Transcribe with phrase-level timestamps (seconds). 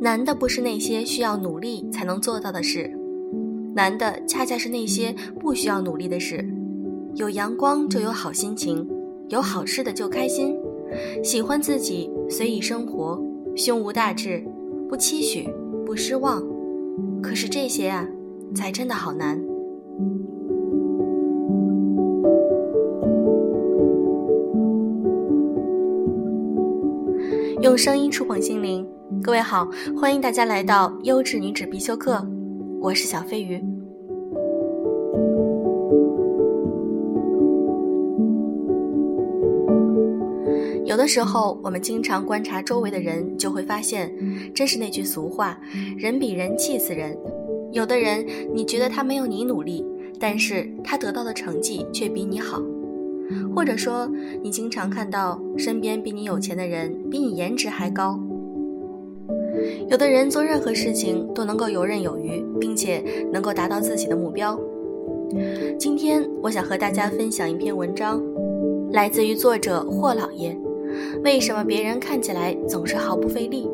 [0.00, 2.90] 难的不是那些需要努力才能做到的事，
[3.74, 6.42] 难的恰恰是那些不需要努力的事。
[7.14, 8.88] 有阳光就有好心情，
[9.28, 10.56] 有好吃的就开心，
[11.22, 13.22] 喜欢自己随意生活，
[13.54, 14.42] 胸无大志，
[14.88, 15.46] 不期许，
[15.84, 16.57] 不失望。
[17.22, 18.06] 可是这些啊，
[18.54, 19.38] 才真的好难。
[27.60, 28.86] 用声音触碰心灵。
[29.22, 32.24] 各位好，欢迎大家来到优质女子必修课，
[32.80, 33.60] 我是小飞鱼。
[40.88, 44.10] 有的时候，我们经常观察周围的人，就会发现，
[44.54, 45.60] 真是那句俗话
[45.98, 47.14] ：“人比人气死人。”
[47.72, 49.84] 有的人，你觉得他没有你努力，
[50.18, 52.62] 但是他得到的成绩却比你好；
[53.54, 54.10] 或者说，
[54.42, 58.18] 你经常看到身边比你有钱的人，比你颜值还高。
[59.90, 64.58] 有的人做任何事情都能够游刃有余，并且能够达到自己的目标。
[65.78, 68.22] 今天我想和大家分享一篇文章，
[68.90, 70.58] 来自于作者霍老爷。
[71.22, 73.68] 为什么别人看起来总是毫不费力？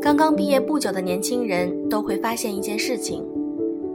[0.00, 3.24] 刚刚毕业不久的年轻人都会发现一件事情。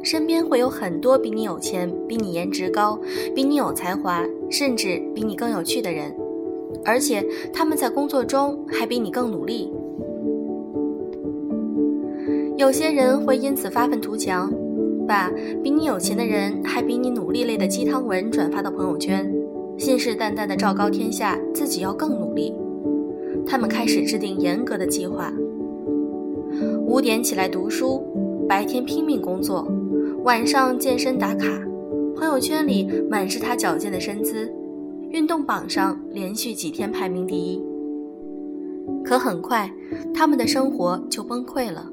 [0.03, 2.97] 身边会有很多比你有钱、比你颜值高、
[3.35, 6.15] 比你有才华，甚至比你更有趣的人，
[6.85, 9.73] 而且他们在工作中还比你更努力。
[12.55, 14.51] 有些人会因此发愤图强，
[15.07, 15.31] 把
[15.63, 19.33] 比你有钱的人还比你努力类的鸡汤文转发到朋友圈，
[19.77, 22.53] 信誓旦旦地昭告天下自己要更努力。
[23.45, 25.31] 他们开始制定严格的计划：
[26.85, 28.03] 五点起来读书，
[28.49, 29.65] 白天拼命工作。
[30.23, 31.47] 晚上健身打卡，
[32.15, 34.51] 朋友圈里满是他矫健的身姿，
[35.11, 37.63] 运动榜上连续几天排名第一。
[39.05, 39.71] 可很快，
[40.13, 41.89] 他们的生活就崩溃了。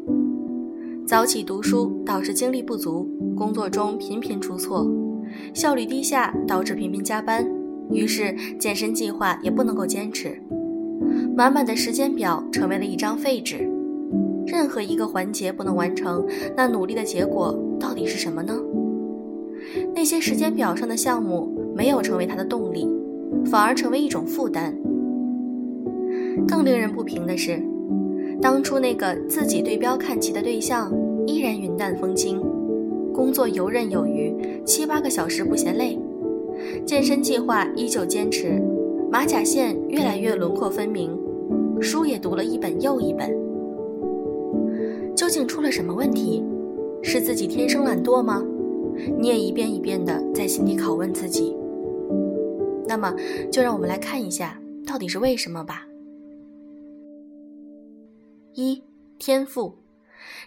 [1.06, 3.06] 早起读书导致精力不足，
[3.37, 4.91] 工作中频频出错，
[5.53, 7.47] 效率低下导致频频加班，
[7.91, 10.41] 于是健身计划也不能够坚持，
[11.37, 13.70] 满满的时间表成为了一张废纸。
[14.47, 16.26] 任何一个环节不能完成，
[16.56, 18.59] 那努力的结果到底是什么呢？
[19.94, 22.88] 那些时间表上的项目没有成为他的动力，
[23.44, 24.75] 反而成为一种负担。
[26.48, 27.62] 更令人不平的是，
[28.40, 30.92] 当初那个自己对标看齐的对象
[31.26, 32.40] 依然云淡风轻，
[33.12, 34.34] 工作游刃有余，
[34.64, 35.98] 七八个小时不嫌累，
[36.84, 38.60] 健身计划依旧坚持，
[39.10, 41.16] 马甲线越来越轮廓分明，
[41.80, 43.34] 书也读了一本又一本。
[45.14, 46.42] 究竟出了什么问题？
[47.02, 48.44] 是自己天生懒惰吗？
[49.18, 51.56] 你也一遍一遍的在心底拷问自己。
[52.86, 53.14] 那么，
[53.50, 55.86] 就让我们来看一下到底是为什么吧。
[58.56, 58.84] 一
[59.19, 59.78] 天赋，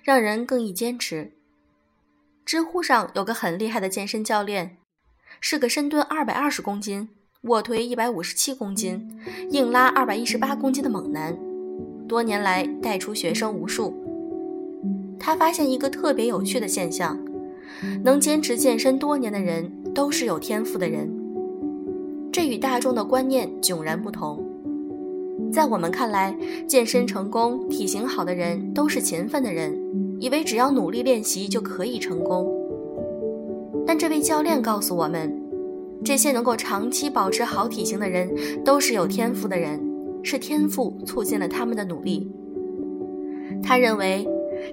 [0.01, 1.33] 让人更易坚持。
[2.45, 4.77] 知乎上有个很厉害的健身教练，
[5.41, 7.09] 是个深蹲二百二十公斤、
[7.41, 9.19] 卧推一百五十七公斤、
[9.51, 11.37] 硬拉二百一十八公斤的猛男，
[12.07, 13.93] 多年来带出学生无数。
[15.19, 17.19] 他发现一个特别有趣的现象：
[18.05, 21.13] 能坚持健身多年的人都是有天赋的人。
[22.31, 24.46] 这与大众的观念迥然不同。
[25.51, 26.35] 在我们看来，
[26.67, 29.77] 健身成功、体型好的人都是勤奋的人，
[30.19, 32.47] 以为只要努力练习就可以成功。
[33.85, 35.33] 但这位教练告诉我们，
[36.03, 38.29] 这些能够长期保持好体型的人
[38.63, 39.79] 都是有天赋的人，
[40.23, 42.29] 是天赋促进了他们的努力。
[43.63, 44.27] 他认为。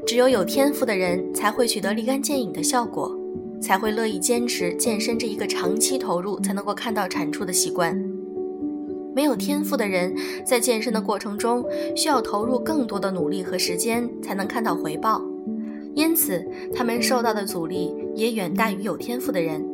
[0.06, 3.14] 只有有天赋的人才会取得立竿见影的效果，
[3.60, 7.94] 才会乐意坚持健身这一个长期投入才能够看到产出的习惯。
[9.14, 10.12] 没有天赋的人
[10.44, 11.64] 在健身的过程中
[11.94, 15.22] 需要投入更多的努力和时间才能看到回报，
[15.94, 16.44] 因此
[16.74, 19.64] 他们受到的阻力也远大于有天赋的人。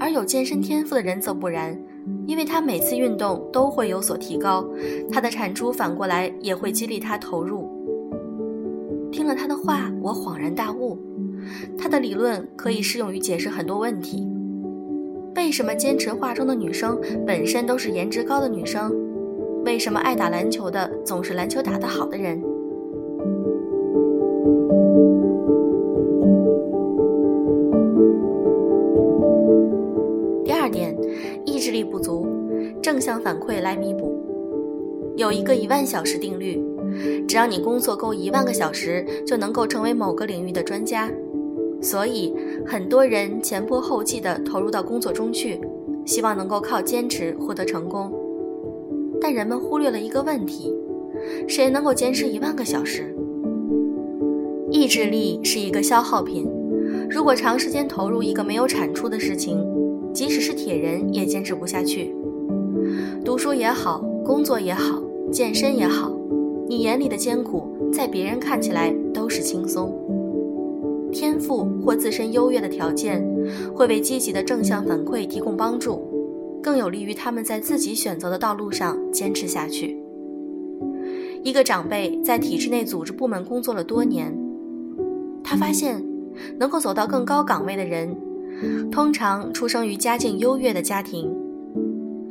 [0.00, 1.76] 而有健身天赋的人则不然，
[2.26, 4.68] 因为他每次运动都会有所提高，
[5.10, 7.68] 他的产出反过来也会激励他投入。
[9.10, 10.98] 听了他的话，我恍然大悟，
[11.76, 14.28] 他的理论可以适用于解释很多问题。
[15.38, 18.92] 为什么坚持化妆的女生本身都是颜值高的女生？
[19.64, 22.42] 为什么爱打篮球的总是篮球打得好的人？
[30.44, 30.92] 第二点，
[31.44, 32.26] 意志力不足。
[32.82, 34.12] 正向反馈来弥补。
[35.16, 36.60] 有一个一万小时定律，
[37.28, 41.08] 只要你工作够一万个小时，就能够成为某个领域的专家。
[41.80, 42.34] 所以，
[42.66, 45.60] 很多人前仆后继地投入到工作中去，
[46.04, 48.12] 希望能够靠坚持获得成功。
[49.20, 50.74] 但人们忽略了一个问题：
[51.46, 53.14] 谁能够坚持一万个小时？
[54.70, 56.46] 意志力是一个消耗品，
[57.08, 59.64] 如果长时间投入一个没有产出的事情，
[60.12, 62.14] 即使是铁人也坚持不下去。
[63.24, 65.02] 读书也好，工作也好。
[65.30, 66.10] 健身也好，
[66.66, 69.94] 你眼里的艰苦，在别人看起来都是轻松。
[71.12, 73.24] 天赋或自身优越的条件，
[73.74, 76.02] 会为积极的正向反馈提供帮助，
[76.62, 79.96] 更有利于他们在自己选择的道路上坚持下去。
[81.42, 84.36] 一个长辈在体制内组织部门工作了多年，
[85.42, 86.04] 他发现，
[86.58, 88.16] 能够走到更高岗位的人，
[88.90, 91.32] 通常出生于家境优越的家庭。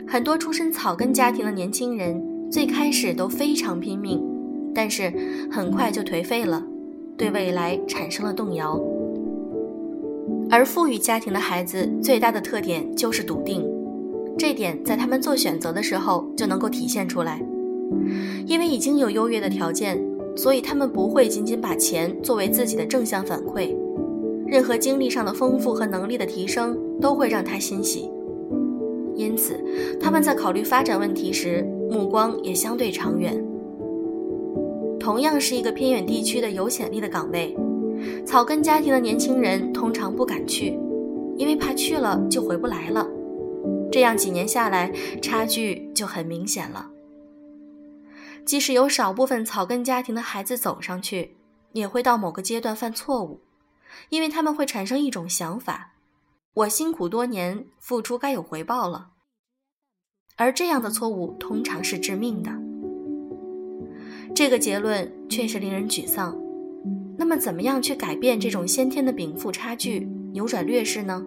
[0.07, 2.37] 很多出身草根家庭的年轻人。
[2.49, 4.23] 最开始都非常拼命，
[4.73, 5.11] 但是
[5.51, 6.65] 很快就颓废了，
[7.17, 8.79] 对未来产生了动摇。
[10.49, 13.67] 而富裕家庭的孩子最大的特点就是笃定，
[14.37, 17.41] 这点在他们做选择的时候就能够体现出来。
[18.45, 20.01] 因为已经有优越的条件，
[20.35, 23.75] 所以他们不会仅仅把钱作为自己的正向反馈，
[24.45, 28.09] 任何经历上的丰富和能力的提升都会让他欣喜。
[29.15, 29.59] 因此，
[29.99, 33.43] 他们在考虑发展问题时，目光也相对长远。
[35.07, 37.55] 同样是一个偏远地区的有潜力的岗位，
[38.25, 40.77] 草根家庭的年轻人通常不敢去，
[41.37, 43.07] 因为怕去了就回不来了。
[43.89, 46.91] 这样几年下来，差距就很明显了。
[48.45, 51.37] 即使有少部分草根家庭的孩子走上去，
[51.71, 53.39] 也会到某个阶段犯错误，
[54.09, 55.93] 因为他们会产生一种想法。
[56.53, 59.11] 我辛苦多年，付出该有回报了。
[60.35, 62.66] 而这样的错误通常是致命的。
[64.33, 66.37] 这个结论确实令人沮丧。
[67.17, 71.25] 那么，怎么样去改变这种先天的禀赋差距，扭转劣势呢？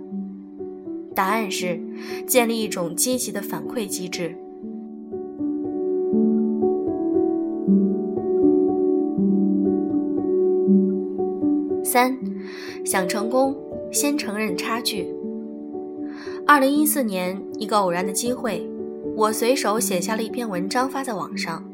[1.14, 1.78] 答案是
[2.26, 4.34] 建立一种积极的反馈机制。
[11.82, 12.16] 三，
[12.84, 13.56] 想成功，
[13.90, 15.12] 先承认差距。
[16.46, 18.64] 二零一四年，一个偶然的机会，
[19.16, 21.64] 我随手写下了一篇文章发在网上，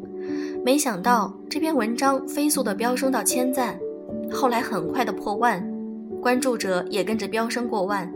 [0.66, 3.78] 没想到这篇文章飞速的飙升到千赞，
[4.32, 5.64] 后来很快的破万，
[6.20, 8.12] 关注者也跟着飙升过万。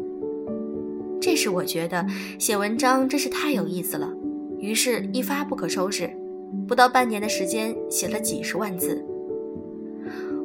[1.20, 2.04] 这时我觉得
[2.40, 4.12] 写文章真是太有意思了，
[4.58, 6.10] 于是一发不可收拾，
[6.66, 9.00] 不到半年的时间写了几十万字。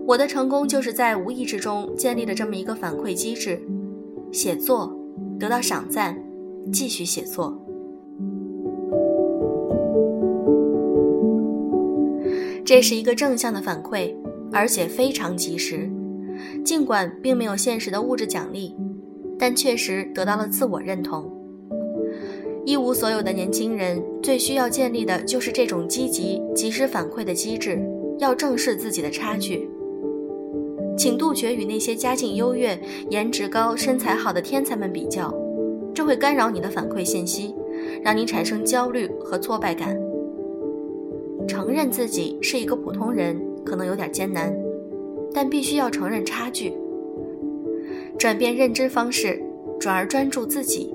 [0.06, 3.60] 我的成功就是在无意之中建立了这么一个反馈机制，
[4.32, 4.96] 写作。
[5.40, 6.16] 得到赏赞，
[6.72, 7.65] 继续写作。
[12.66, 14.12] 这是一个正向的反馈，
[14.52, 15.88] 而且非常及时。
[16.64, 18.76] 尽管并没有现实的物质奖励，
[19.38, 21.32] 但确实得到了自我认同。
[22.66, 27.80] 一无所有的年轻人最需要建立的就是这种积极、及时反馈的机制，
[28.18, 29.70] 要正视自己的差距。
[30.98, 32.76] 请杜绝与那些家境优越、
[33.12, 35.32] 颜值高、身材好的天才们比较，
[35.94, 37.54] 这会干扰你的反馈信息，
[38.02, 39.96] 让你产生焦虑和挫败感。
[41.48, 44.54] 承认自己是一个普通人可能有点艰难，
[45.34, 46.74] 但必须要承认差距。
[48.18, 49.42] 转变认知方式，
[49.80, 50.94] 转而专注自己，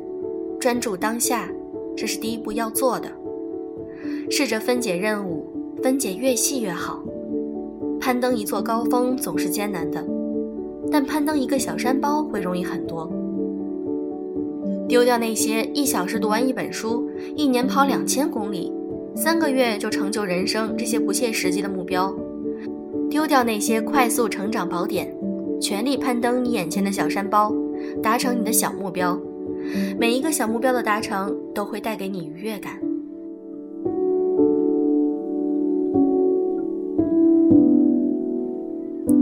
[0.58, 1.48] 专注当下，
[1.96, 3.08] 这是第一步要做的。
[4.30, 5.46] 试着分解任务，
[5.82, 7.02] 分解越细越好。
[8.00, 10.04] 攀登一座高峰总是艰难的，
[10.90, 13.10] 但攀登一个小山包会容易很多。
[14.88, 18.72] 丢掉那些一小时读完一本书、一年跑两千公里、
[19.14, 22.14] 三个月就成就人生这些不切实际的目标，
[23.10, 25.14] 丢掉那些快速成长宝典，
[25.60, 27.54] 全力攀登你眼前的小山包，
[28.02, 29.20] 达成你的小目标。
[29.98, 32.80] 每一个小目标的达成都会带给你愉悦感。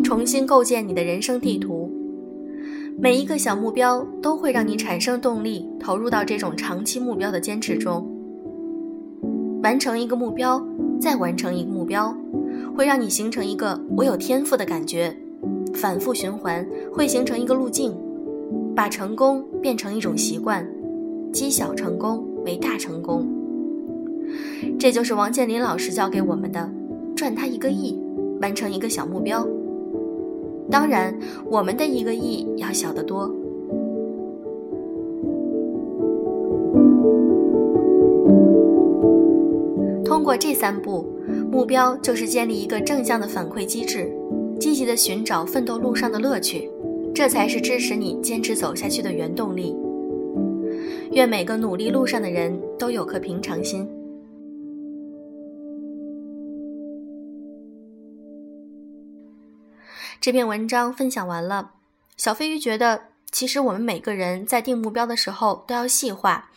[0.04, 1.90] 重新构建你的人生地图，
[2.97, 8.17] 每一个小目标都会让你产生动力，投入到这种长期目标的坚持中。
[9.68, 10.66] 完成一个目标，
[10.98, 12.16] 再完成一个目标，
[12.75, 15.14] 会让你形成一个我有天赋的感觉，
[15.75, 17.94] 反复循环会形成一个路径，
[18.75, 20.66] 把成功变成一种习惯，
[21.34, 23.28] 积小成功为大成功。
[24.78, 26.66] 这就是王健林老师教给我们的：
[27.14, 27.94] 赚他一个亿，
[28.40, 29.46] 完成一个小目标。
[30.70, 33.30] 当然，我们的一个亿要小得多。
[40.28, 41.11] 过这三步，
[41.50, 44.12] 目标就是建立一个正向的反馈机制，
[44.61, 46.70] 积极的寻找奋斗路上的乐趣，
[47.14, 49.75] 这才是支持你坚持走下去的原动力。
[51.12, 53.88] 愿每个努力路上的人都有颗平常心。
[60.20, 61.70] 这篇文章分享完了，
[62.18, 66.50] 小飞鱼觉得，其实我们每个人在定目标的时候都要细化，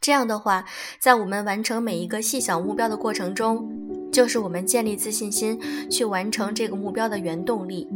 [0.00, 0.64] 这样的话，
[1.00, 3.68] 在我们完成每一个细小目标的过程中，
[4.12, 5.58] 就是我们建立自信心
[5.90, 7.88] 去完成这个目标的原动力。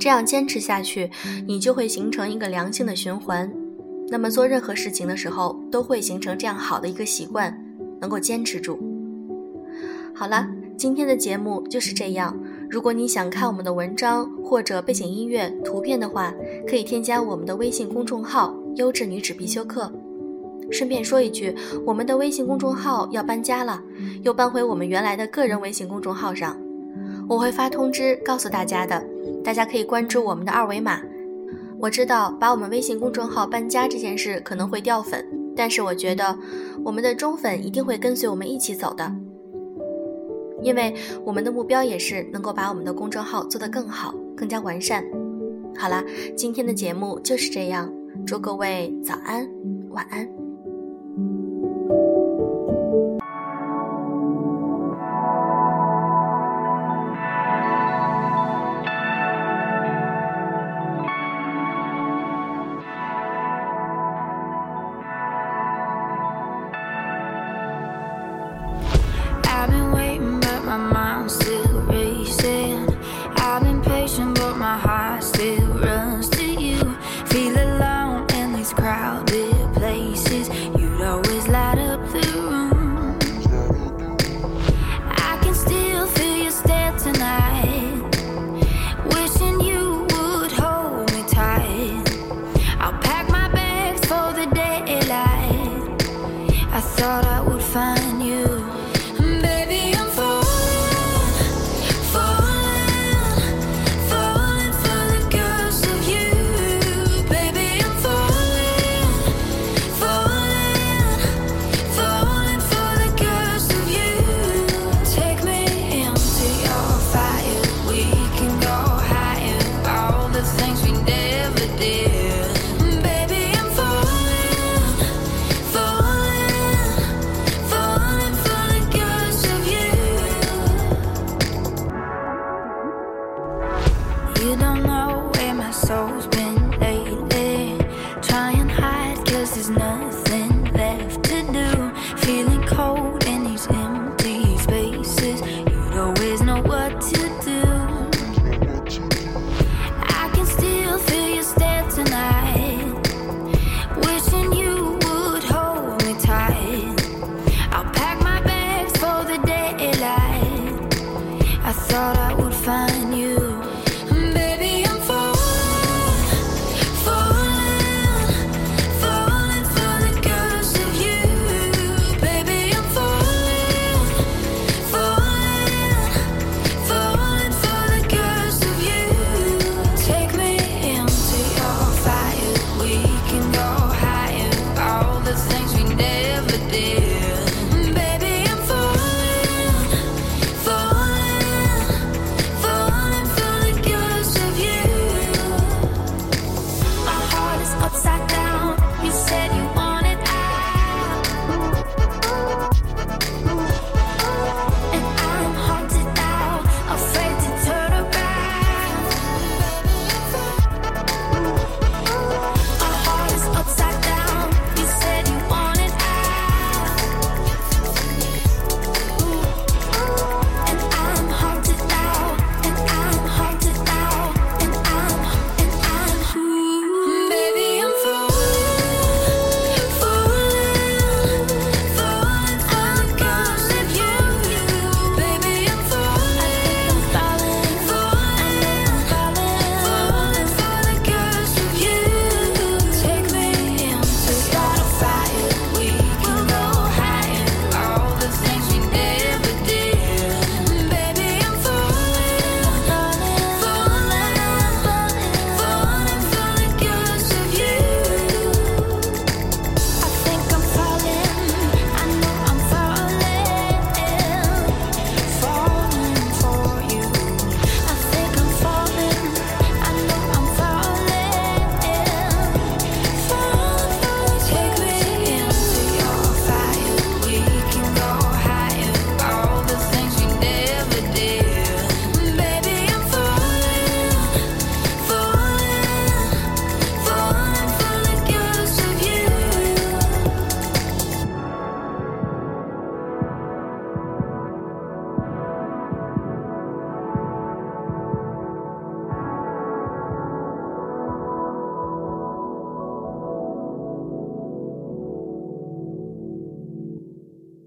[0.00, 1.10] 这样坚持下去，
[1.46, 3.52] 你就会形成一个良性的循环。
[4.08, 7.56] 那么做任何事情的时候，都会形成这样好的一个习惯，
[8.00, 8.78] 能够坚持住。
[10.14, 12.36] 好了，今天的节目就是这样。
[12.68, 16.34] 如果你想看我们的文章或者背景音乐、图片的话，
[16.66, 19.92] 可以添加我们的微信公众号“优质女子必修课”。
[20.72, 23.82] 顺便说一句，我们的微信公众号要搬家了，
[24.22, 26.56] 又搬回我们原来的个人微信公众号上。
[27.28, 29.04] 我会发通知告诉大家的，
[29.44, 31.00] 大家可以关注我们的二维码。
[31.78, 35.24] 我知道把我们微信公众号搬家这件事可能会掉粉，
[35.56, 36.36] 但是我觉得
[36.84, 39.12] 我们的忠粉一定会跟随我们一起走的。
[40.62, 45.04] 因为我们的目标也是能够把我们的公众号做得更好、更加完善。
[45.76, 46.04] 好啦，
[46.36, 47.92] 今天的节目就是这样，
[48.24, 49.48] 祝各位早安、
[49.90, 50.41] 晚安。